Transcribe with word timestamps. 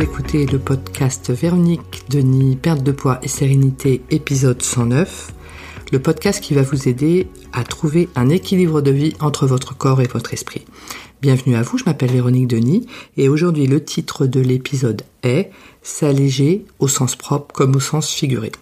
Écoutez 0.00 0.46
le 0.46 0.58
podcast 0.58 1.30
Véronique 1.30 2.04
Denis, 2.08 2.56
perte 2.56 2.82
de 2.82 2.90
poids 2.90 3.18
et 3.22 3.28
sérénité, 3.28 4.00
épisode 4.10 4.62
109. 4.62 5.34
Le 5.92 5.98
podcast 6.00 6.42
qui 6.42 6.54
va 6.54 6.62
vous 6.62 6.88
aider 6.88 7.26
à 7.52 7.64
trouver 7.64 8.08
un 8.16 8.30
équilibre 8.30 8.80
de 8.80 8.90
vie 8.90 9.14
entre 9.20 9.46
votre 9.46 9.76
corps 9.76 10.00
et 10.00 10.06
votre 10.06 10.32
esprit. 10.32 10.64
Bienvenue 11.20 11.54
à 11.54 11.60
vous, 11.60 11.76
je 11.76 11.84
m'appelle 11.84 12.12
Véronique 12.12 12.48
Denis 12.48 12.86
et 13.18 13.28
aujourd'hui 13.28 13.66
le 13.66 13.84
titre 13.84 14.24
de 14.24 14.40
l'épisode 14.40 15.02
est 15.22 15.50
S'alléger 15.82 16.64
au 16.78 16.88
sens 16.88 17.14
propre 17.14 17.52
comme 17.52 17.76
au 17.76 17.80
sens 17.80 18.08
figuré. 18.08 18.52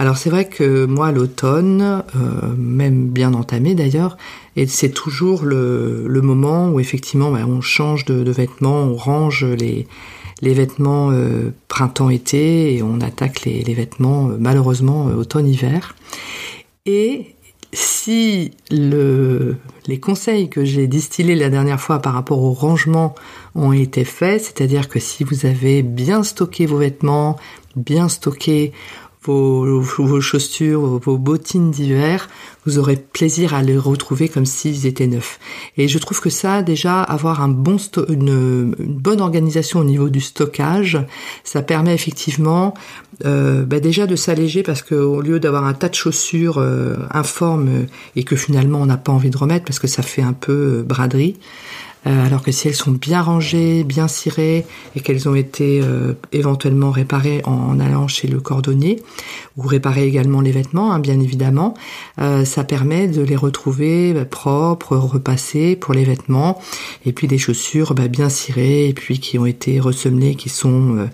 Alors 0.00 0.16
c'est 0.16 0.30
vrai 0.30 0.48
que 0.48 0.86
moi 0.86 1.10
l'automne, 1.10 2.04
euh, 2.14 2.54
même 2.56 3.08
bien 3.08 3.34
entamé 3.34 3.74
d'ailleurs, 3.74 4.16
c'est 4.66 4.94
toujours 4.94 5.44
le, 5.44 6.20
moment 6.22 6.70
où 6.70 6.78
effectivement 6.78 7.32
bah, 7.32 7.40
on 7.48 7.60
change 7.60 8.04
de, 8.04 8.30
vêtements, 8.30 8.82
on 8.82 8.94
range 8.94 9.44
les, 9.44 9.86
vêtements 10.40 11.10
euh, 11.10 11.52
printemps-été 11.66 12.76
et 12.76 12.82
on 12.82 13.00
attaque 13.00 13.44
les, 13.44 13.74
vêtements 13.74 14.28
euh, 14.28 14.36
malheureusement 14.38 15.06
automne-hiver. 15.06 15.96
Et 16.86 17.34
si 17.72 18.52
le, 18.70 19.56
les 19.88 19.98
conseils 19.98 20.48
que 20.48 20.64
j'ai 20.64 20.86
distillés 20.86 21.34
la 21.34 21.50
dernière 21.50 21.80
fois 21.80 21.98
par 21.98 22.14
rapport 22.14 22.42
au 22.42 22.52
rangement 22.52 23.16
ont 23.56 23.72
été 23.72 24.04
faits, 24.04 24.42
c'est-à-dire 24.42 24.88
que 24.88 25.00
si 25.00 25.24
vous 25.24 25.44
avez 25.44 25.82
bien 25.82 26.22
stocké 26.22 26.66
vos 26.66 26.78
vêtements, 26.78 27.36
bien 27.76 28.08
stocké 28.08 28.72
vos, 29.22 30.20
chaussures, 30.20 30.98
vos 30.98 31.18
bottines 31.18 31.70
d'hiver, 31.70 32.28
vous 32.64 32.78
aurez 32.78 32.96
plaisir 32.96 33.54
à 33.54 33.62
les 33.62 33.76
retrouver 33.76 34.28
comme 34.28 34.46
s'ils 34.46 34.86
étaient 34.86 35.06
neufs. 35.06 35.38
Et 35.76 35.88
je 35.88 35.98
trouve 35.98 36.20
que 36.20 36.30
ça, 36.30 36.62
déjà, 36.62 37.02
avoir 37.02 37.42
un 37.42 37.48
bon 37.48 37.78
une, 38.08 38.74
bonne 38.78 39.20
organisation 39.20 39.80
au 39.80 39.84
niveau 39.84 40.08
du 40.08 40.20
stockage, 40.20 40.98
ça 41.44 41.62
permet 41.62 41.94
effectivement 41.94 42.74
euh, 43.24 43.64
bah 43.64 43.80
déjà 43.80 44.06
de 44.06 44.14
s'alléger 44.16 44.62
parce 44.62 44.82
qu'au 44.82 45.20
lieu 45.20 45.40
d'avoir 45.40 45.64
un 45.64 45.74
tas 45.74 45.88
de 45.88 45.94
chaussures 45.94 46.58
euh, 46.58 46.96
informes 47.10 47.86
et 48.14 48.22
que 48.22 48.36
finalement 48.36 48.80
on 48.80 48.86
n'a 48.86 48.96
pas 48.96 49.12
envie 49.12 49.30
de 49.30 49.36
remettre 49.36 49.64
parce 49.64 49.80
que 49.80 49.88
ça 49.88 50.02
fait 50.02 50.22
un 50.22 50.32
peu 50.32 50.52
euh, 50.52 50.82
braderie, 50.82 51.36
alors 52.04 52.42
que 52.42 52.52
si 52.52 52.68
elles 52.68 52.74
sont 52.74 52.92
bien 52.92 53.22
rangées, 53.22 53.84
bien 53.84 54.08
cirées 54.08 54.64
et 54.96 55.00
qu'elles 55.00 55.28
ont 55.28 55.34
été 55.34 55.80
euh, 55.82 56.14
éventuellement 56.32 56.90
réparées 56.90 57.42
en, 57.44 57.80
allant 57.80 58.08
chez 58.08 58.28
le 58.28 58.40
cordonnier 58.40 59.02
ou 59.56 59.62
réparer 59.62 60.06
également 60.06 60.40
les 60.40 60.52
vêtements, 60.52 60.92
hein, 60.92 61.00
bien 61.00 61.20
évidemment, 61.20 61.74
euh, 62.20 62.44
ça 62.44 62.64
permet 62.64 63.08
de 63.08 63.22
les 63.22 63.36
retrouver 63.36 64.12
bah, 64.12 64.24
propres, 64.24 64.96
repassés 64.96 65.76
pour 65.76 65.94
les 65.94 66.04
vêtements 66.04 66.60
et 67.04 67.12
puis 67.12 67.26
des 67.26 67.38
chaussures 67.38 67.94
bah, 67.94 68.08
bien 68.08 68.28
cirées 68.28 68.88
et 68.88 68.94
puis 68.94 69.18
qui 69.18 69.38
ont 69.38 69.46
été 69.46 69.80
ressemelées, 69.80 70.34
qui 70.34 70.48
sont 70.48 71.08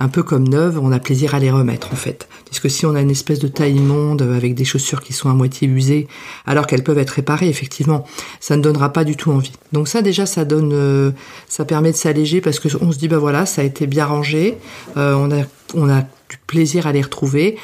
un 0.00 0.08
peu 0.08 0.22
comme 0.22 0.48
neuves, 0.48 0.80
on 0.82 0.92
a 0.92 0.98
plaisir 0.98 1.34
à 1.34 1.38
les 1.38 1.50
remettre 1.50 1.92
en 1.92 1.96
fait. 1.96 2.26
Parce 2.46 2.58
que 2.58 2.70
si 2.70 2.86
on 2.86 2.94
a 2.94 3.00
une 3.02 3.10
espèce 3.10 3.38
de 3.38 3.48
taille 3.48 3.76
immonde 3.76 4.22
avec 4.22 4.54
des 4.54 4.64
chaussures 4.64 5.02
qui 5.02 5.12
sont 5.12 5.28
à 5.28 5.34
moitié 5.34 5.68
usées, 5.68 6.08
alors 6.46 6.66
qu'elles 6.66 6.82
peuvent 6.82 6.98
être 6.98 7.10
réparées, 7.10 7.48
effectivement, 7.48 8.04
ça 8.40 8.56
ne 8.56 8.62
donnera 8.62 8.92
pas 8.92 9.04
du 9.04 9.14
tout 9.14 9.30
envie. 9.30 9.52
Donc 9.72 9.88
ça 9.88 10.00
déjà, 10.00 10.24
ça 10.30 10.44
donne, 10.44 10.72
euh, 10.72 11.10
ça 11.48 11.64
permet 11.64 11.92
de 11.92 11.96
s'alléger 11.96 12.40
parce 12.40 12.58
que 12.58 12.68
on 12.80 12.92
se 12.92 12.98
dit 12.98 13.08
bah 13.08 13.18
voilà, 13.18 13.46
ça 13.46 13.62
a 13.62 13.64
été 13.64 13.86
bien 13.86 14.06
rangé, 14.06 14.56
euh, 14.96 15.14
on 15.14 15.30
a 15.30 15.44
on 15.74 15.88
a 15.88 16.02
du 16.02 16.38
plaisir 16.46 16.86
à 16.86 16.92
les 16.92 17.02
retrouver 17.02 17.56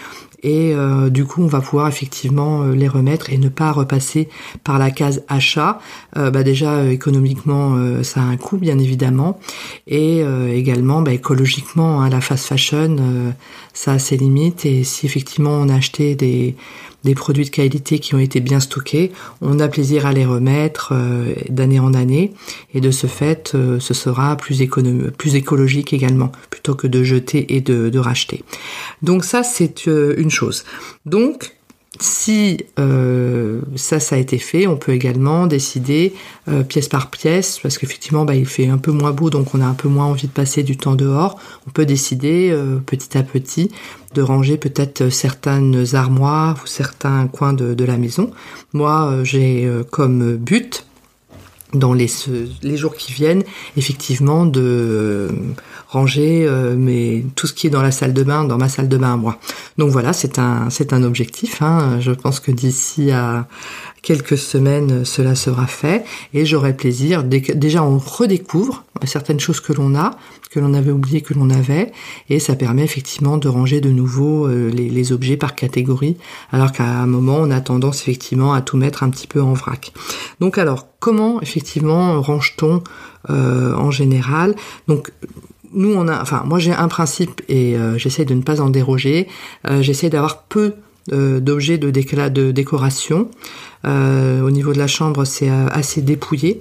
et 0.42 0.74
euh, 0.74 1.10
du 1.10 1.24
coup 1.24 1.42
on 1.42 1.46
va 1.46 1.60
pouvoir 1.60 1.88
effectivement 1.88 2.62
euh, 2.62 2.74
les 2.74 2.88
remettre 2.88 3.32
et 3.32 3.38
ne 3.38 3.48
pas 3.48 3.72
repasser 3.72 4.28
par 4.64 4.78
la 4.78 4.90
case 4.90 5.24
achat. 5.28 5.80
Euh, 6.16 6.30
bah 6.30 6.42
déjà 6.42 6.84
économiquement 6.90 7.76
ça 8.02 8.20
a 8.20 8.24
un 8.24 8.36
coût 8.36 8.56
bien 8.56 8.78
évidemment 8.78 9.38
et 9.86 10.22
également 10.52 11.02
bah, 11.02 11.12
écologiquement 11.12 12.00
hein, 12.00 12.08
la 12.08 12.20
fast 12.20 12.46
fashion 12.46 12.96
ça 13.72 13.92
a 13.92 13.98
ses 13.98 14.16
limites 14.16 14.66
et 14.66 14.84
si 14.84 15.06
effectivement 15.06 15.50
on 15.50 15.68
a 15.68 15.74
acheté 15.74 16.14
des 16.14 16.56
des 17.04 17.14
produits 17.14 17.44
de 17.44 17.50
qualité 17.50 18.00
qui 18.00 18.16
ont 18.16 18.18
été 18.18 18.40
bien 18.40 18.58
stockés, 18.58 19.12
on 19.40 19.60
a 19.60 19.68
plaisir 19.68 20.06
à 20.06 20.12
les 20.12 20.24
remettre 20.24 20.92
d'année 21.48 21.78
en 21.78 21.94
année 21.94 22.32
et 22.74 22.80
de 22.80 22.90
ce 22.90 23.06
fait, 23.06 23.52
ce 23.78 23.94
sera 23.94 24.36
plus, 24.36 24.60
plus 25.16 25.36
écologique 25.36 25.92
également 25.92 26.32
plutôt 26.50 26.74
que 26.74 26.88
de 26.88 27.04
jeter 27.04 27.54
et 27.54 27.60
de, 27.60 27.96
racheter. 27.98 28.42
Donc 29.02 29.24
ça, 29.24 29.44
c'est 29.44 29.86
une 29.86 30.25
chose. 30.30 30.64
Donc 31.04 31.56
si 32.00 32.58
euh, 32.78 33.60
ça, 33.74 34.00
ça 34.00 34.16
a 34.16 34.18
été 34.18 34.38
fait, 34.38 34.66
on 34.66 34.76
peut 34.76 34.92
également 34.92 35.46
décider 35.46 36.14
euh, 36.48 36.62
pièce 36.62 36.88
par 36.88 37.10
pièce, 37.10 37.58
parce 37.62 37.78
qu'effectivement, 37.78 38.24
bah, 38.24 38.34
il 38.34 38.46
fait 38.46 38.68
un 38.68 38.78
peu 38.78 38.92
moins 38.92 39.12
beau, 39.12 39.30
donc 39.30 39.54
on 39.54 39.60
a 39.60 39.66
un 39.66 39.74
peu 39.74 39.88
moins 39.88 40.06
envie 40.06 40.26
de 40.26 40.32
passer 40.32 40.62
du 40.62 40.76
temps 40.76 40.94
dehors. 40.94 41.38
On 41.66 41.70
peut 41.70 41.86
décider 41.86 42.50
euh, 42.50 42.78
petit 42.84 43.16
à 43.16 43.22
petit 43.22 43.70
de 44.14 44.22
ranger 44.22 44.56
peut-être 44.56 45.10
certaines 45.10 45.94
armoires 45.94 46.60
ou 46.64 46.66
certains 46.66 47.26
coins 47.28 47.52
de, 47.52 47.74
de 47.74 47.84
la 47.84 47.98
maison. 47.98 48.30
Moi, 48.72 49.20
j'ai 49.24 49.70
comme 49.90 50.36
but 50.36 50.85
dans 51.74 51.92
les, 51.92 52.08
les 52.62 52.76
jours 52.76 52.94
qui 52.94 53.12
viennent, 53.12 53.42
effectivement, 53.76 54.46
de 54.46 55.28
ranger 55.88 56.46
euh, 56.46 56.74
mais 56.76 57.24
tout 57.34 57.46
ce 57.46 57.52
qui 57.52 57.66
est 57.66 57.70
dans 57.70 57.82
la 57.82 57.90
salle 57.90 58.12
de 58.12 58.22
bain, 58.22 58.44
dans 58.44 58.58
ma 58.58 58.68
salle 58.68 58.88
de 58.88 58.96
bain 58.96 59.14
à 59.14 59.16
moi. 59.16 59.38
Donc 59.78 59.90
voilà, 59.90 60.12
c'est 60.12 60.38
un 60.38 60.70
c'est 60.70 60.92
un 60.92 61.02
objectif. 61.02 61.62
Hein. 61.62 61.98
Je 62.00 62.12
pense 62.12 62.40
que 62.40 62.50
d'ici 62.50 63.10
à 63.10 63.46
quelques 64.06 64.38
semaines, 64.38 65.04
cela 65.04 65.34
sera 65.34 65.66
fait 65.66 66.04
et 66.32 66.46
j'aurai 66.46 66.76
plaisir. 66.76 67.24
Déjà, 67.24 67.82
on 67.82 67.98
redécouvre 67.98 68.84
certaines 69.04 69.40
choses 69.40 69.58
que 69.58 69.72
l'on 69.72 69.96
a, 69.96 70.12
que 70.50 70.60
l'on 70.60 70.74
avait 70.74 70.92
oublié 70.92 71.22
que 71.22 71.34
l'on 71.34 71.50
avait, 71.50 71.90
et 72.30 72.38
ça 72.38 72.54
permet 72.54 72.84
effectivement 72.84 73.36
de 73.36 73.48
ranger 73.48 73.80
de 73.80 73.90
nouveau 73.90 74.46
euh, 74.46 74.70
les, 74.70 75.12
objets 75.12 75.36
par 75.36 75.56
catégorie, 75.56 76.16
alors 76.52 76.70
qu'à 76.70 76.84
un 76.84 77.06
moment, 77.06 77.38
on 77.40 77.50
a 77.50 77.60
tendance 77.60 78.02
effectivement 78.02 78.52
à 78.52 78.62
tout 78.62 78.76
mettre 78.76 79.02
un 79.02 79.10
petit 79.10 79.26
peu 79.26 79.42
en 79.42 79.54
vrac. 79.54 79.92
Donc 80.40 80.56
alors, 80.56 80.86
comment 81.06 81.40
effectivement 81.40 82.20
range-t-on 82.20 82.82
euh, 83.30 83.72
en 83.74 83.92
général? 83.92 84.56
Donc 84.88 85.12
nous 85.72 85.94
on 85.94 86.08
a, 86.08 86.20
enfin 86.20 86.42
moi 86.44 86.58
j'ai 86.58 86.72
un 86.72 86.88
principe 86.88 87.42
et 87.48 87.76
euh, 87.76 87.96
j'essaie 87.96 88.24
de 88.24 88.34
ne 88.34 88.42
pas 88.42 88.60
en 88.60 88.70
déroger. 88.70 89.28
Euh, 89.70 89.82
j'essaie 89.82 90.10
d'avoir 90.10 90.42
peu 90.42 90.74
d'objets 91.08 91.78
de, 91.78 91.92
de 91.92 92.50
décoration. 92.50 93.30
au 93.84 94.50
niveau 94.50 94.72
de 94.72 94.78
la 94.78 94.88
chambre, 94.88 95.24
c'est 95.24 95.48
assez 95.48 96.02
dépouillé 96.02 96.60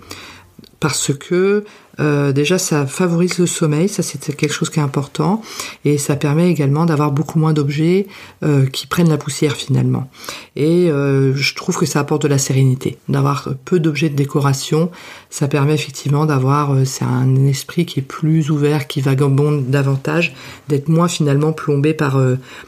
parce 0.80 1.14
que 1.14 1.64
euh, 2.00 2.32
déjà 2.34 2.58
ça 2.58 2.86
favorise 2.86 3.38
le 3.38 3.46
sommeil, 3.46 3.88
ça 3.88 4.04
c'est 4.04 4.36
quelque 4.36 4.52
chose 4.52 4.70
qui 4.70 4.80
est 4.80 4.84
important, 4.84 5.42
et 5.86 5.98
ça 5.98 6.16
permet 6.16 6.50
également 6.50 6.86
d'avoir 6.86 7.12
beaucoup 7.12 7.40
moins 7.40 7.54
d'objets 7.54 8.08
euh, 8.44 8.66
qui 8.66 8.88
prennent 8.88 9.10
la 9.10 9.18
poussière 9.18 9.56
finalement. 9.56 10.10
Et 10.56 10.90
euh, 10.90 11.34
je 11.36 11.56
trouve 11.56 11.78
que 11.78 11.86
ça 11.86 12.00
apporte 12.00 12.24
de 12.24 12.28
la 12.28 12.38
sérénité, 12.38 12.98
d'avoir 13.08 13.50
peu 13.64 13.80
d'objets 13.80 14.10
de 14.10 14.16
décoration, 14.16 14.92
ça 15.30 15.48
permet 15.48 15.74
effectivement 15.74 16.26
d'avoir, 16.26 16.86
c'est 16.86 17.06
un 17.06 17.46
esprit 17.46 17.86
qui 17.86 18.00
est 18.00 18.04
plus 18.04 18.52
ouvert, 18.52 18.88
qui 18.88 19.02
vagabonde 19.02 19.70
davantage, 19.70 20.34
d'être 20.68 20.90
moins 20.90 21.08
finalement 21.08 21.54
plombé 21.54 21.94
par 21.94 22.20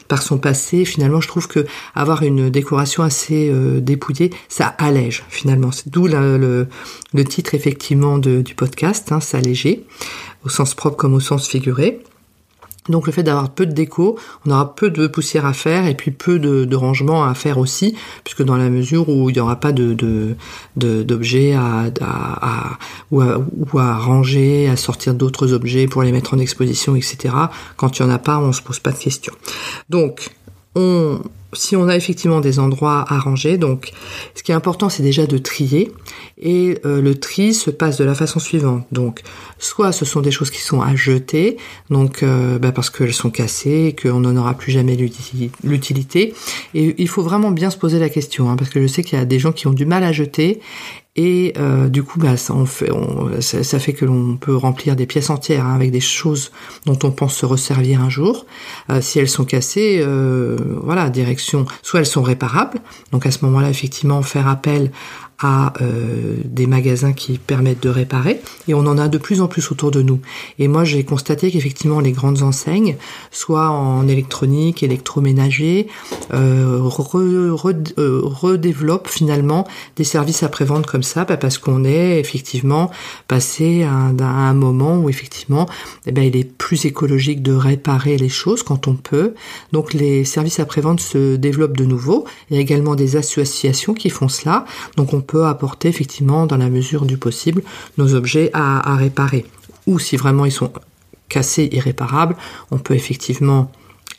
par 0.06 0.22
son 0.22 0.38
passé. 0.38 0.84
Finalement, 0.84 1.20
je 1.20 1.28
trouve 1.28 1.48
que 1.48 1.66
avoir 1.94 2.22
une 2.22 2.50
décoration 2.50 3.02
assez 3.02 3.50
dépouillée, 3.80 4.30
ça 4.48 4.74
allège 4.78 5.24
finalement. 5.30 5.70
D'où 5.86 6.06
le, 6.08 6.66
le, 7.14 7.24
titre 7.24 7.54
effectivement 7.54 7.97
du 8.18 8.54
podcast. 8.54 9.12
Hein, 9.12 9.20
s'alléger, 9.20 9.84
au 10.44 10.48
sens 10.48 10.74
propre 10.74 10.96
comme 10.96 11.14
au 11.14 11.20
sens 11.20 11.48
figuré. 11.48 12.00
Donc 12.88 13.06
le 13.06 13.12
fait 13.12 13.22
d'avoir 13.22 13.50
peu 13.50 13.66
de 13.66 13.72
déco, 13.72 14.18
on 14.46 14.50
aura 14.50 14.74
peu 14.74 14.90
de 14.90 15.06
poussière 15.06 15.44
à 15.44 15.52
faire 15.52 15.86
et 15.86 15.94
puis 15.94 16.10
peu 16.10 16.38
de, 16.38 16.74
rangement 16.74 17.24
à 17.24 17.34
faire 17.34 17.58
aussi, 17.58 17.94
puisque 18.24 18.42
dans 18.42 18.56
la 18.56 18.70
mesure 18.70 19.08
où 19.08 19.28
il 19.28 19.34
n'y 19.34 19.40
aura 19.40 19.56
pas 19.56 19.72
d'objets 19.72 21.54
à, 21.54 21.90
ranger, 23.10 24.68
à 24.68 24.76
sortir 24.76 25.14
d'autres 25.14 25.52
objets 25.52 25.86
pour 25.86 26.02
les 26.02 26.12
mettre 26.12 26.34
en 26.34 26.38
exposition, 26.38 26.96
etc. 26.96 27.34
Quand 27.76 27.98
il 27.98 28.04
n'y 28.04 28.10
en 28.10 28.14
a 28.14 28.18
pas, 28.18 28.38
on 28.38 28.52
se 28.52 28.62
pose 28.62 28.78
pas 28.78 28.92
de 28.92 28.98
questions. 28.98 29.34
Donc 29.90 30.30
on, 30.74 31.20
si 31.52 31.76
on 31.76 31.88
a 31.88 31.96
effectivement 31.96 32.40
des 32.40 32.58
endroits 32.58 33.04
à 33.08 33.18
ranger, 33.18 33.58
donc 33.58 33.92
ce 34.34 34.42
qui 34.42 34.52
est 34.52 34.54
important 34.54 34.88
c'est 34.88 35.02
déjà 35.02 35.26
de 35.26 35.38
trier 35.38 35.92
et 36.40 36.78
euh, 36.84 37.00
le 37.00 37.14
tri 37.18 37.54
se 37.54 37.70
passe 37.70 37.96
de 37.96 38.04
la 38.04 38.14
façon 38.14 38.38
suivante. 38.38 38.86
Donc 38.92 39.22
soit 39.58 39.92
ce 39.92 40.04
sont 40.04 40.20
des 40.20 40.30
choses 40.30 40.50
qui 40.50 40.60
sont 40.60 40.80
à 40.80 40.94
jeter, 40.94 41.56
donc 41.90 42.22
euh, 42.22 42.58
bah, 42.58 42.72
parce 42.72 42.90
qu'elles 42.90 43.14
sont 43.14 43.30
cassées 43.30 43.96
qu'on 44.00 44.20
n'en 44.20 44.36
aura 44.36 44.54
plus 44.54 44.72
jamais 44.72 44.96
l'utilité. 45.64 46.34
Et 46.74 46.94
il 46.98 47.08
faut 47.08 47.22
vraiment 47.22 47.50
bien 47.50 47.70
se 47.70 47.76
poser 47.76 47.98
la 47.98 48.08
question, 48.08 48.50
hein, 48.50 48.56
parce 48.56 48.70
que 48.70 48.80
je 48.80 48.86
sais 48.86 49.02
qu'il 49.02 49.18
y 49.18 49.22
a 49.22 49.24
des 49.24 49.38
gens 49.38 49.52
qui 49.52 49.66
ont 49.66 49.72
du 49.72 49.86
mal 49.86 50.04
à 50.04 50.12
jeter 50.12 50.60
et 51.20 51.52
euh, 51.58 51.88
du 51.88 52.04
coup, 52.04 52.20
bah, 52.20 52.36
ça, 52.36 52.54
fait, 52.64 52.92
ça, 53.40 53.78
fait 53.80 53.92
que 53.92 54.04
l'on 54.04 54.36
peut 54.36 54.54
remplir 54.54 54.94
des 54.94 55.04
pièces 55.04 55.30
entières 55.30 55.66
hein, 55.66 55.74
avec 55.74 55.90
des 55.90 55.98
choses 55.98 56.52
dont 56.86 56.96
on 57.02 57.10
pense 57.10 57.34
se 57.34 57.44
resservir 57.44 58.00
un 58.00 58.08
jour. 58.08 58.46
Euh, 58.88 59.00
si 59.00 59.18
elles 59.18 59.28
sont 59.28 59.44
cassées, 59.44 59.98
euh, 60.00 60.56
voilà, 60.80 61.10
direction. 61.10 61.66
Soit 61.82 61.98
elles 61.98 62.06
sont 62.06 62.22
réparables, 62.22 62.78
donc 63.10 63.26
à 63.26 63.32
ce 63.32 63.44
moment-là, 63.46 63.68
effectivement, 63.68 64.22
faire 64.22 64.46
appel 64.46 64.92
à 65.40 65.72
euh, 65.80 66.36
des 66.44 66.66
magasins 66.66 67.12
qui 67.12 67.38
permettent 67.38 67.82
de 67.82 67.88
réparer 67.88 68.40
et 68.66 68.74
on 68.74 68.80
en 68.80 68.98
a 68.98 69.08
de 69.08 69.18
plus 69.18 69.40
en 69.40 69.46
plus 69.46 69.70
autour 69.70 69.90
de 69.90 70.02
nous. 70.02 70.20
Et 70.58 70.66
moi 70.66 70.84
j'ai 70.84 71.04
constaté 71.04 71.50
qu'effectivement 71.50 72.00
les 72.00 72.12
grandes 72.12 72.42
enseignes, 72.42 72.96
soit 73.30 73.70
en 73.70 74.08
électronique, 74.08 74.82
électroménager, 74.82 75.86
euh, 76.34 76.80
redéveloppent 76.82 79.08
finalement 79.08 79.66
des 79.96 80.04
services 80.04 80.42
après-vente 80.42 80.86
comme 80.86 81.04
ça 81.04 81.24
bah, 81.24 81.36
parce 81.36 81.58
qu'on 81.58 81.84
est 81.84 82.18
effectivement 82.18 82.90
passé 83.28 83.84
à 83.84 83.92
un, 83.92 84.54
moment 84.54 84.98
où 84.98 85.08
effectivement 85.08 85.68
eh 86.06 86.12
ben, 86.12 86.22
il 86.22 86.36
est 86.36 86.44
plus 86.44 86.84
écologique 86.84 87.42
de 87.42 87.52
réparer 87.52 88.16
les 88.16 88.28
choses 88.28 88.62
quand 88.62 88.88
on 88.88 88.94
peut. 88.94 89.34
Donc 89.72 89.94
les 89.94 90.24
services 90.24 90.58
après-vente 90.58 91.00
se 91.00 91.36
développent 91.36 91.76
de 91.76 91.84
nouveau. 91.84 92.24
Il 92.50 92.56
y 92.56 92.58
a 92.58 92.62
également 92.62 92.94
des 92.94 93.16
associations 93.16 93.94
qui 93.94 94.10
font 94.10 94.28
cela. 94.28 94.64
Donc 94.96 95.12
on 95.12 95.20
peut 95.28 95.46
apporter 95.46 95.88
effectivement 95.88 96.46
dans 96.46 96.56
la 96.56 96.70
mesure 96.70 97.04
du 97.04 97.18
possible 97.18 97.62
nos 97.98 98.14
objets 98.14 98.50
à, 98.52 98.96
réparer. 98.96 99.46
Ou 99.86 100.00
si 100.00 100.16
vraiment 100.16 100.44
ils 100.44 100.52
sont 100.52 100.72
cassés, 101.28 101.68
irréparables, 101.70 102.34
on 102.72 102.78
peut 102.78 102.94
effectivement 102.94 103.70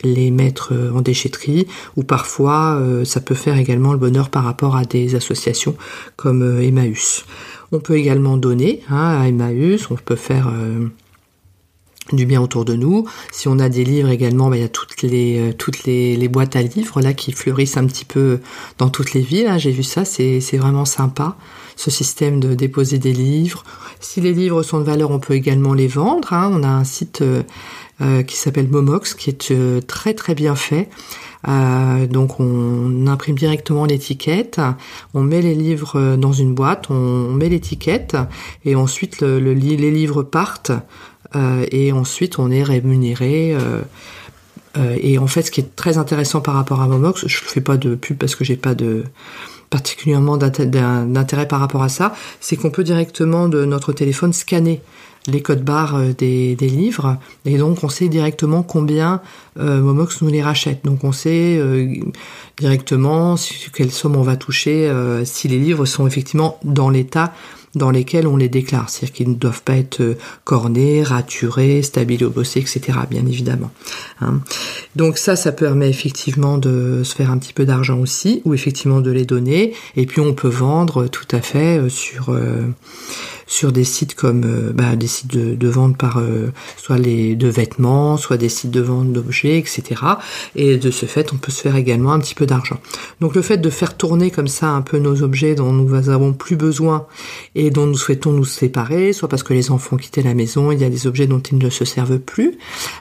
les 0.02 0.30
mettre 0.30 0.72
euh, 0.72 0.92
en 0.94 1.02
déchetterie 1.02 1.66
ou 1.94 2.04
parfois 2.04 2.76
euh, 2.76 3.04
ça 3.04 3.20
peut 3.20 3.34
faire 3.34 3.58
également 3.58 3.92
le 3.92 3.98
bonheur 3.98 4.30
par 4.30 4.44
rapport 4.44 4.74
à 4.74 4.86
des 4.86 5.14
associations 5.14 5.76
comme 6.16 6.42
euh, 6.42 6.62
Emmaüs. 6.62 7.26
On 7.72 7.80
peut 7.80 7.98
également 7.98 8.38
donner 8.38 8.80
hein, 8.88 9.20
à 9.20 9.28
Emmaüs, 9.28 9.90
on 9.90 9.96
peut 9.96 10.16
faire 10.16 10.50
du 12.12 12.26
bien 12.26 12.40
autour 12.40 12.64
de 12.64 12.74
nous. 12.74 13.06
Si 13.30 13.48
on 13.48 13.58
a 13.58 13.68
des 13.68 13.84
livres 13.84 14.08
également, 14.08 14.50
bah, 14.50 14.56
il 14.56 14.62
y 14.62 14.64
a 14.64 14.68
toutes 14.68 15.02
les 15.02 15.54
toutes 15.58 15.84
les, 15.84 16.28
boîtes 16.28 16.56
à 16.56 16.62
livres 16.62 17.00
là 17.00 17.12
qui 17.12 17.32
fleurissent 17.32 17.76
un 17.76 17.86
petit 17.86 18.04
peu 18.04 18.40
dans 18.78 18.88
toutes 18.88 19.12
les 19.12 19.20
villes. 19.20 19.46
Hein. 19.46 19.58
J'ai 19.58 19.70
vu 19.70 19.82
ça, 19.82 20.04
c'est 20.04 20.40
vraiment 20.56 20.84
sympa 20.84 21.36
ce 21.80 21.90
système 21.90 22.40
de 22.40 22.54
déposer 22.54 22.98
des 22.98 23.12
livres. 23.12 23.64
Si 24.00 24.20
les 24.20 24.32
livres 24.32 24.62
sont 24.62 24.78
de 24.78 24.84
valeur, 24.84 25.10
on 25.10 25.18
peut 25.18 25.34
également 25.34 25.72
les 25.72 25.88
vendre. 25.88 26.32
Hein. 26.32 26.50
On 26.52 26.62
a 26.62 26.68
un 26.68 26.84
site 26.84 27.22
euh, 27.22 27.42
euh, 28.02 28.22
qui 28.22 28.36
s'appelle 28.36 28.68
Momox 28.68 29.14
qui 29.14 29.30
est 29.30 29.50
euh, 29.50 29.80
très 29.80 30.12
très 30.14 30.34
bien 30.34 30.54
fait. 30.54 30.88
donc 31.46 32.38
on 32.38 33.06
imprime 33.06 33.36
directement 33.36 33.86
l'étiquette, 33.86 34.60
on 35.14 35.22
met 35.22 35.40
les 35.40 35.54
livres 35.54 36.16
dans 36.16 36.34
une 36.34 36.54
boîte, 36.54 36.90
on, 36.90 37.32
met 37.32 37.48
l'étiquette 37.48 38.14
et 38.66 38.74
ensuite 38.74 39.22
le, 39.22 39.38
les 39.54 39.90
livres 39.90 40.22
partent 40.22 40.72
et 41.34 41.92
ensuite 41.92 42.38
on 42.38 42.50
est 42.50 42.62
rémunéré. 42.62 43.56
et 44.76 45.18
en 45.18 45.26
fait, 45.26 45.42
ce 45.42 45.50
qui 45.50 45.60
est 45.60 45.76
très 45.76 45.98
intéressant 45.98 46.40
par 46.40 46.54
rapport 46.54 46.80
à 46.80 46.88
Momox, 46.88 47.26
je 47.26 47.44
ne 47.44 47.48
fais 47.48 47.60
pas 47.60 47.76
de 47.76 47.94
pub 47.94 48.16
parce 48.16 48.34
que 48.34 48.44
j'ai 48.44 48.56
pas 48.56 48.74
de 48.74 49.04
particulièrement 49.70 50.36
d'intérêt 50.36 51.46
par 51.46 51.60
rapport 51.60 51.84
à 51.84 51.88
ça, 51.88 52.12
c'est 52.40 52.56
qu'on 52.56 52.70
peut 52.70 52.82
directement 52.82 53.48
de 53.48 53.64
notre 53.64 53.92
téléphone 53.92 54.32
scanner 54.32 54.82
les 55.26 55.42
codes 55.42 55.62
barres 55.62 55.96
euh, 55.96 56.12
des, 56.12 56.56
livres 56.56 57.18
et 57.44 57.58
donc 57.58 57.84
on 57.84 57.88
sait 57.88 58.08
directement 58.08 58.62
combien 58.62 59.20
euh, 59.58 59.80
Momox 59.80 60.22
nous 60.22 60.30
les 60.30 60.42
rachète. 60.42 60.84
Donc 60.84 61.04
on 61.04 61.12
sait 61.12 61.58
euh, 61.58 61.94
directement 62.58 63.36
quelle 63.74 63.90
somme 63.90 64.16
on 64.16 64.22
va 64.22 64.36
toucher 64.36 64.92
si 65.24 65.48
les 65.48 65.58
livres 65.58 65.84
sont 65.84 66.06
effectivement 66.06 66.58
dans 66.64 66.90
l'état 66.90 67.32
dans 67.74 67.90
lesquels 67.90 68.26
on 68.26 68.36
les 68.36 68.48
déclare, 68.48 68.90
c'est-à-dire 68.90 69.14
qu'ils 69.14 69.28
ne 69.30 69.34
doivent 69.34 69.62
pas 69.62 69.76
être 69.76 70.00
euh, 70.00 70.18
cornés, 70.44 71.02
raturés, 71.02 71.82
bossés, 72.34 72.60
etc. 72.60 72.98
Bien 73.08 73.24
évidemment. 73.26 73.70
Hein. 74.20 74.40
Donc 74.96 75.18
ça, 75.18 75.36
ça 75.36 75.52
permet 75.52 75.88
effectivement 75.88 76.58
de 76.58 77.02
se 77.04 77.14
faire 77.14 77.30
un 77.30 77.38
petit 77.38 77.52
peu 77.52 77.64
d'argent 77.64 77.98
aussi, 77.98 78.42
ou 78.44 78.54
effectivement 78.54 79.00
de 79.00 79.10
les 79.10 79.24
donner. 79.24 79.74
Et 79.96 80.06
puis 80.06 80.20
on 80.20 80.34
peut 80.34 80.48
vendre 80.48 81.06
tout 81.06 81.28
à 81.30 81.40
fait 81.40 81.78
euh, 81.78 81.88
sur 81.88 82.30
euh, 82.30 82.66
sur 83.50 83.72
des 83.72 83.84
sites 83.84 84.14
comme 84.14 84.44
euh, 84.44 84.72
bah, 84.72 84.94
des 84.96 85.08
sites 85.08 85.36
de, 85.36 85.68
vente 85.68 85.98
par 85.98 86.18
euh, 86.18 86.52
soit 86.76 86.98
les 86.98 87.34
de 87.34 87.48
vêtements, 87.48 88.16
soit 88.16 88.36
des 88.36 88.48
sites 88.48 88.70
de 88.70 88.80
vente 88.80 89.12
d'objets, 89.12 89.58
etc. 89.58 89.82
Et 90.54 90.76
de 90.76 90.90
ce 90.90 91.04
fait, 91.04 91.32
on 91.32 91.36
peut 91.36 91.50
se 91.50 91.60
faire 91.60 91.74
également 91.74 92.12
un 92.12 92.20
petit 92.20 92.36
peu 92.36 92.46
d'argent. 92.46 92.78
Donc 93.20 93.34
le 93.34 93.42
fait 93.42 93.58
de 93.58 93.68
faire 93.68 93.96
tourner 93.96 94.30
comme 94.30 94.46
ça 94.46 94.68
un 94.68 94.82
peu 94.82 94.98
nos 94.98 95.22
objets 95.22 95.56
dont 95.56 95.72
nous 95.72 96.08
avons 96.08 96.32
plus 96.32 96.54
besoin 96.54 97.06
dont 97.68 97.84
nous 97.86 97.98
souhaitons 97.98 98.32
nous 98.32 98.46
séparer, 98.46 99.12
soit 99.12 99.28
parce 99.28 99.42
que 99.42 99.52
les 99.52 99.70
enfants 99.70 99.96
ont 99.96 99.98
quitté 99.98 100.22
la 100.22 100.32
maison, 100.32 100.72
il 100.72 100.80
y 100.80 100.84
a 100.84 100.88
des 100.88 101.06
objets 101.06 101.26
dont 101.26 101.40
ils 101.40 101.58
ne 101.58 101.68
se 101.68 101.84
servent 101.84 102.18
plus. 102.18 102.56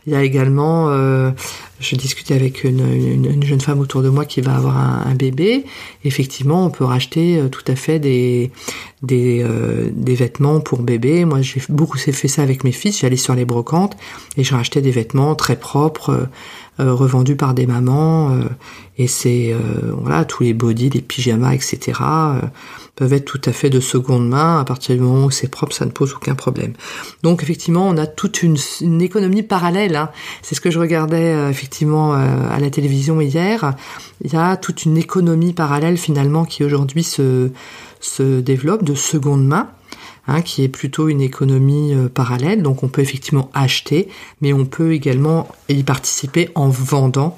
Il 0.06 0.12
y 0.12 0.16
a 0.18 0.24
également 0.24 0.90
euh, 0.90 1.32
je 1.80 1.96
discutais 1.96 2.34
avec 2.34 2.66
une, 2.66 3.42
jeune 3.46 3.62
femme 3.62 3.80
autour 3.80 4.02
de 4.02 4.10
moi 4.10 4.26
qui 4.26 4.42
va 4.42 4.56
avoir 4.56 4.78
un, 4.78 5.16
bébé. 5.16 5.64
Effectivement, 6.04 6.66
on 6.66 6.70
peut 6.70 6.84
racheter 6.84 7.42
tout 7.52 7.64
à 7.68 7.76
fait 7.76 8.00
des, 8.00 8.52
des, 9.02 9.44
euh, 9.44 9.90
des 9.94 10.16
vêtements 10.16 10.60
pour 10.60 10.82
bébé. 10.82 11.26
Moi, 11.26 11.42
j'ai 11.42 11.62
beaucoup 11.70 11.98
fait 11.98 12.28
ça 12.28 12.42
avec 12.42 12.64
mes 12.64 12.72
fils. 12.72 13.00
J'allais 13.00 13.18
sur 13.18 13.34
les 13.34 13.46
brocantes 13.46 13.96
et 14.38 14.44
je 14.44 14.54
rachetais 14.54 14.82
des 14.82 14.92
vêtements 14.92 15.36
très 15.36 15.56
propres, 15.56 16.10
euh, 16.10 16.26
euh, 16.82 16.94
revendus 16.94 17.36
par 17.36 17.54
des 17.54 17.66
mamans. 17.66 18.32
et 18.98 19.08
c'est 19.08 19.54
voilà 20.02 20.24
tous 20.24 20.44
les 20.44 20.54
bodys, 20.54 20.90
les 20.90 21.02
pyjamas, 21.02 21.54
etc. 21.54 22.00
peuvent 22.96 23.12
être 23.12 23.26
tout 23.26 23.42
à 23.46 23.52
fait 23.52 23.70
de 23.70 23.82
seconde 23.82 24.30
main. 24.30 24.62
À 24.62 24.64
partir 24.64 24.96
du 24.96 25.02
moment 25.02 25.26
où 25.26 25.32
c'est 25.32 25.50
propre, 25.50 25.74
ça 25.74 25.86
ne 25.86 25.92
pose 25.92 26.14
aucun 26.14 26.36
problème. 26.36 26.72
Donc 27.22 27.44
effectivement, 27.44 27.86
on 27.86 27.98
a 27.98 28.08
toute 28.08 28.44
une, 28.44 28.56
une 28.80 29.02
économie 29.02 29.44
parallèle. 29.44 29.98
Hein. 29.98 30.10
C'est 30.42 30.56
ce 30.56 30.62
que 30.62 30.72
je 30.72 30.80
regardais 30.80 31.50
effectivement 31.50 32.14
à 32.14 32.60
la 32.60 32.70
télévision 32.70 33.20
hier. 33.20 33.74
Il 34.24 34.32
y 34.32 34.38
a 34.38 34.56
toute 34.56 34.86
une 34.86 34.98
économie 34.98 35.52
parallèle 35.52 35.98
finalement 35.98 36.46
qui 36.46 36.64
aujourd'hui 36.64 37.04
se 37.04 37.52
se 38.00 38.40
développe 38.40 38.84
de 38.84 38.96
seconde 38.96 39.46
main, 39.46 39.70
hein, 40.28 40.42
qui 40.42 40.64
est 40.64 40.70
plutôt 40.70 41.10
une 41.10 41.22
économie 41.22 41.94
euh, 41.94 42.10
parallèle. 42.10 42.64
Donc 42.64 42.84
on 42.84 42.88
peut 42.88 43.02
effectivement 43.02 43.50
acheter, 43.54 44.10
mais 44.42 44.54
on 44.54 44.66
peut 44.66 44.94
également 44.94 45.48
y 45.70 45.84
participer 45.84 46.50
en 46.56 46.70
vendant 46.70 47.36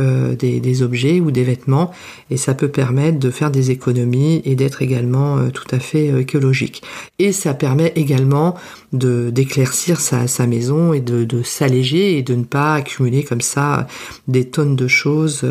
euh, 0.00 0.34
des, 0.34 0.82
objets 0.82 1.20
ou 1.20 1.30
des 1.30 1.44
vêtements 1.44 1.92
et 2.28 2.36
ça 2.36 2.54
peut 2.54 2.68
permettre 2.68 3.20
de 3.20 3.30
faire 3.30 3.52
des 3.52 3.70
économies 3.70 4.42
et 4.44 4.56
d'être 4.56 4.82
également 4.82 5.38
euh, 5.38 5.50
tout 5.50 5.68
à 5.70 5.78
fait 5.78 6.10
euh, 6.10 6.18
écologique. 6.18 6.82
Et 7.20 7.30
ça 7.30 7.54
permet 7.54 7.92
également 7.94 8.56
de 8.92 9.30
d'éclaircir 9.30 10.00
sa, 10.00 10.26
sa, 10.26 10.48
maison 10.48 10.92
et 10.94 11.00
de, 11.00 11.24
de 11.24 11.44
s'alléger 11.44 12.18
et 12.18 12.22
de 12.22 12.34
ne 12.34 12.42
pas 12.42 12.74
accumuler 12.74 13.22
comme 13.22 13.40
ça 13.40 13.86
des 14.26 14.48
tonnes 14.48 14.74
de 14.74 14.88
choses 14.88 15.46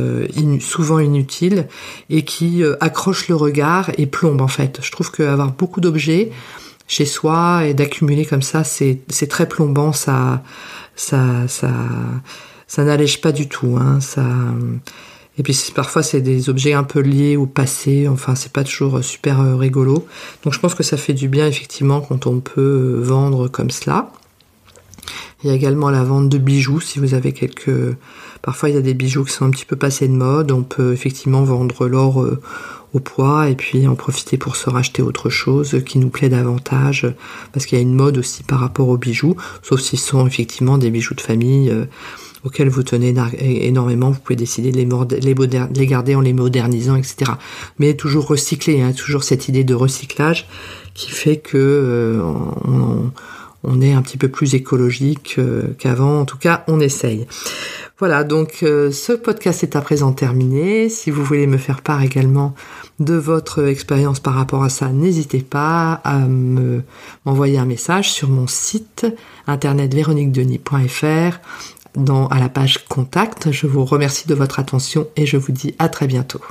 souvent 0.60 1.00
inutiles 1.00 1.68
et 2.10 2.24
qui 2.24 2.64
accrochent 2.82 3.30
le 3.30 3.36
regard 3.36 3.92
et 3.98 4.08
plombent 4.08 4.42
en 4.42 4.50
fait. 4.50 4.80
Je 4.82 4.92
trouve 4.92 5.10
qu'avoir 5.12 5.54
beaucoup 5.54 5.80
d'objets 5.80 6.32
chez 6.88 7.06
soi 7.06 7.66
et 7.66 7.74
d'accumuler 7.74 8.26
comme 8.26 8.42
ça, 8.42 8.64
c'est 8.64 9.28
très 9.30 9.48
plombant, 9.48 9.94
ça, 9.94 10.44
ça, 10.96 11.48
ça, 11.48 11.72
ça 12.74 12.84
n'allège 12.84 13.22
pas 13.22 13.32
du 13.32 13.48
tout. 13.48 13.78
Hein, 13.80 14.00
ça... 14.00 14.26
Et 15.38 15.44
puis 15.44 15.56
parfois 15.76 16.02
c'est 16.02 16.22
des 16.22 16.50
objets 16.50 16.74
un 16.74 16.84
peu 16.84 17.02
liés 17.02 17.38
au 17.38 17.46
passé, 17.46 18.08
enfin 18.08 18.34
c'est 18.34 18.52
pas 18.52 18.64
toujours 18.64 19.04
super 19.04 19.42
euh, 19.42 19.56
rigolo. 19.56 20.08
Donc 20.44 20.54
je 20.54 20.60
pense 20.60 20.74
que 20.74 20.82
ça 20.82 20.98
fait 20.98 21.14
du 21.14 21.28
bien 21.28 21.46
effectivement 21.48 22.02
quand 22.02 22.26
on 22.26 22.40
peut 22.40 22.62
euh, 22.62 23.00
vendre 23.00 23.48
comme 23.48 23.70
cela. 23.70 24.12
Il 25.44 25.50
y 25.50 25.52
a 25.52 25.56
également 25.56 25.92
la 25.92 26.04
vente 26.04 26.30
de 26.30 26.38
bijoux 26.40 26.80
si 26.80 26.98
vous 26.98 27.14
avez 27.14 27.32
quelques... 27.32 27.96
Parfois 28.42 28.70
il 28.70 28.76
y 28.76 28.78
a 28.78 28.82
des 28.82 28.96
bijoux 28.96 29.24
qui 29.24 29.34
sont 29.34 29.46
un 29.46 29.52
petit 29.52 29.66
peu 29.66 29.76
passés 29.76 30.08
de 30.08 30.14
mode, 30.14 30.52
on 30.52 30.64
peut 30.64 30.94
effectivement 30.94 31.44
vendre 31.44 31.88
l'or 31.88 32.24
euh, 32.24 32.42
au 32.94 33.00
poids 33.00 33.50
et 33.50 33.56
puis 33.56 33.88
en 33.88 33.96
profiter 33.96 34.38
pour 34.38 34.56
se 34.56 34.70
racheter 34.72 35.04
autre 35.04 35.30
chose 35.30 35.84
qui 35.86 36.00
nous 36.00 36.10
plaît 36.10 36.30
davantage 36.30 37.08
parce 37.52 37.68
qu'il 37.68 37.78
y 37.78 37.82
a 37.82 37.84
une 37.84 37.96
mode 37.96 38.18
aussi 38.18 38.42
par 38.42 38.60
rapport 38.60 38.88
aux 38.88 38.98
bijoux, 38.98 39.36
sauf 39.62 39.80
s'ils 39.80 40.00
sont 40.00 40.26
effectivement 40.26 40.80
des 40.80 40.90
bijoux 40.90 41.14
de 41.14 41.22
famille 41.22 41.72
auxquels 42.46 42.70
vous 42.70 42.84
tenez 42.84 43.14
énormément, 43.40 44.12
vous 44.12 44.20
pouvez 44.20 44.36
décider 44.36 44.72
de 44.72 44.78
les, 44.78 45.36
les, 45.74 45.88
garder 45.88 46.16
en 46.16 46.22
les 46.22 46.34
modernisant, 46.34 46.96
etc. 46.96 47.32
Mais 47.80 47.94
toujours 47.94 48.28
recycler, 48.28 48.82
hein, 48.82 48.92
toujours 48.92 49.24
cette 49.24 49.48
idée 49.48 49.64
de 49.64 49.74
recyclage 49.74 50.48
qui 50.94 51.12
fait 51.12 51.38
que 51.38 51.58
euh, 51.58 52.22
on, 53.64 53.82
est 53.82 53.94
un 53.94 54.02
petit 54.02 54.18
peu 54.18 54.28
plus 54.28 54.56
écologique 54.56 55.36
euh, 55.38 55.74
qu'avant. 55.80 56.20
En 56.22 56.26
tout 56.26 56.38
cas, 56.38 56.64
on 56.68 56.80
essaye. 56.80 57.26
Voilà, 57.98 58.24
donc 58.24 58.60
euh, 58.64 58.92
ce 58.92 59.14
podcast 59.14 59.64
est 59.64 59.76
à 59.76 59.82
présent 59.82 60.12
terminé. 60.12 60.90
Si 60.90 61.12
vous 61.12 61.24
voulez 61.24 61.48
me 61.48 61.58
faire 61.58 61.82
part 61.82 62.04
également 62.04 62.54
de 63.00 63.16
votre 63.16 63.66
expérience 63.66 64.20
par 64.20 64.34
rapport 64.34 64.64
à 64.64 64.70
ça, 64.70 64.90
n'hésitez 64.90 65.42
pas 65.42 66.02
à 66.04 66.20
m'envoyer 67.26 67.58
un 67.58 67.66
message 67.66 68.12
sur 68.12 68.30
mon 68.30 68.48
site 68.48 69.06
internet 69.48 69.94
véroniquedenis.fr 69.94 71.40
dans, 71.96 72.28
à 72.28 72.40
la 72.40 72.50
page 72.50 72.86
contact. 72.86 73.52
Je 73.52 73.68
vous 73.68 73.86
remercie 73.86 74.28
de 74.28 74.36
votre 74.36 74.60
attention 74.60 75.08
et 75.16 75.26
je 75.26 75.38
vous 75.38 75.52
dis 75.52 75.76
à 75.80 75.90
très 75.90 76.08
bientôt. 76.08 76.42